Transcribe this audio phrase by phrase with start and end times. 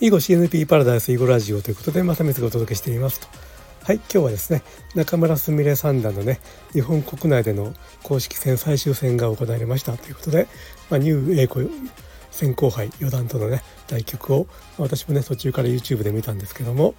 [0.00, 3.26] 囲碁 CNP パラダイス囲碁ラジオということでまたメスがお届けしていますと。
[3.82, 4.62] はい今日はですね
[4.94, 6.38] 中村すみれ三段のね
[6.72, 9.96] 日本国内での公式戦最終戦が行われました。
[9.96, 10.46] ということで、
[10.88, 11.68] まあ、ニュー英子
[12.30, 14.46] 先行杯四段とのね対局を
[14.78, 16.94] 私もね途中から YouTube で見たんですけども、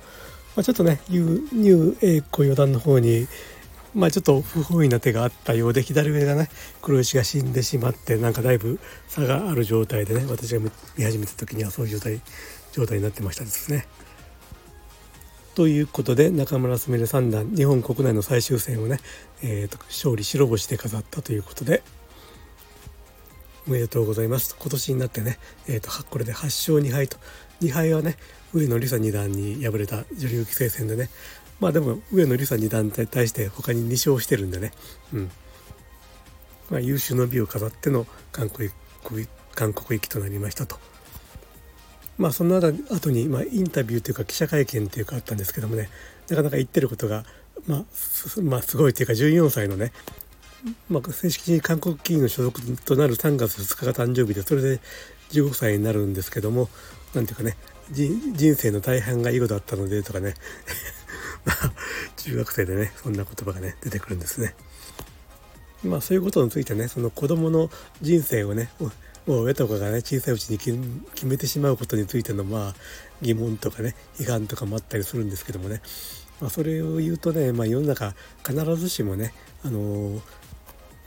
[0.58, 3.28] まあ、ちょっとねニュー英子四段の方に
[3.96, 6.50] まあちょっと不本意な手があったようで左上がね
[6.82, 10.62] 黒石が死んでしまってなんかだいぶ差がある状態でね私が
[10.98, 12.22] 見始めた時にはそういう状態
[12.74, 13.88] 状態になってましたですね。
[15.56, 19.00] ということで中村すみれ三段日本国内の最終戦をね、
[19.44, 21.84] えーと、勝利白星で飾ったということで
[23.68, 25.38] おめでとうございます今年になってね、
[25.68, 27.18] えーと、これで8勝2敗と
[27.62, 28.16] 2敗はね
[28.54, 31.10] 上野梨沙二段に敗れた女流棋聖戦でね
[31.60, 34.72] まあでも上野梨沙二段に対して他に2勝してるんでね、
[35.14, 35.32] うん
[36.70, 38.70] まあ、優秀の美を飾っての韓国
[39.56, 40.78] 韓国行きとなりましたと。
[42.20, 45.90] まあその後に、まあ、インタビューというか記者会見というかあったんですけどもね
[46.30, 47.24] なかなか言ってることが、
[47.66, 47.84] まあ、
[48.44, 49.94] まあ、すごいというか14歳のね、
[50.90, 54.80] まあ、正式に韓国議員の所属となる3月2日が誕生日でそれで
[55.32, 56.68] 15歳になるんですけども
[57.16, 57.56] 何ていうかね
[57.92, 60.36] 人生の大半が囲碁だったのでとかね
[61.46, 61.74] まあ
[62.18, 64.56] 中学生でねそんな言葉がね出てくるんですね。
[65.84, 68.70] まあそういうことについてねその子供の人生をね
[69.30, 70.76] もう親とかがね小さいうちに決
[71.28, 72.76] めてしまうことについてのまあ
[73.22, 75.82] 疑問とかね批判とかもあったりするんですけどもね、
[76.42, 79.32] まあ、それを言うとね、まあ、世の中必ずしもね
[79.64, 80.22] あのー、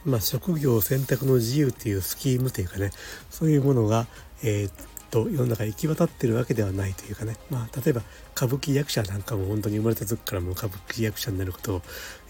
[0.05, 2.93] まあ、職業選択の自由っていうスキームというかね
[3.29, 4.07] そういうものが、
[4.45, 4.71] えー、
[5.11, 8.03] と世の中行き渡ってるわけではないというかね、まあ、例えば
[8.37, 11.83] 歌舞伎役者なんかも本当に生まれた時からも歌舞伎役者になることを、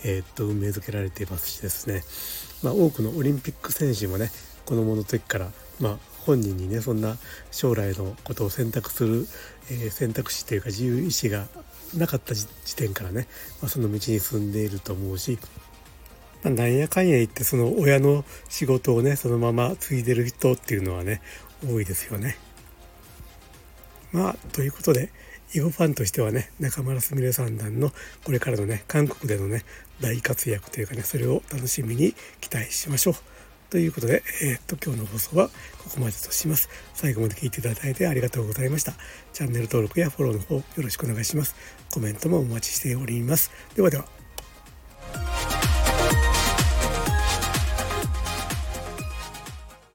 [0.05, 2.03] えー、っと運命づけられていますしですね、
[2.63, 4.31] まあ、多くのオリンピック選手もね
[4.65, 7.17] 子供の時からまあ、本人にねそんな
[7.51, 9.27] 将来のことを選択する、
[9.71, 11.47] えー、選択肢というか自由意志が
[11.97, 12.47] なかった時
[12.77, 13.27] 点からね、
[13.61, 15.39] まあ、その道に進んでいると思うし、
[16.43, 21.21] まあ、なんやかんや言ってその親の仕事をねそのまま継いでる人っていうのはね
[21.67, 22.37] 多いですよね。
[24.13, 25.11] まあということで
[25.55, 27.93] 囲碁ファンとしてはね中村すみれ三段の
[28.25, 29.65] これからのね韓国でのね
[30.01, 33.15] 大活躍というかねそれを楽しみに期待しましょう。
[33.73, 36.69] ということで、えー、っと、今日の放送はここまでとします。
[36.93, 38.93] 最後まで聞いていただいてありがとうございました。
[39.33, 41.55] チャンネル登録やフォローの方よろしくお願いします。
[41.91, 43.51] コメントもお待ちしております。
[43.75, 44.22] ではでは。